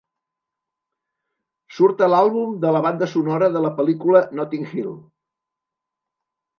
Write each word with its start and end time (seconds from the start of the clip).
Surt 1.75 2.01
a 2.07 2.09
l'àlbum 2.15 2.57
de 2.65 2.73
la 2.79 2.83
banda 2.87 3.11
sonora 3.13 3.53
de 3.59 3.65
la 3.69 3.75
pel·lícula 3.79 4.27
Notting 4.41 4.69
Hill. 4.75 4.93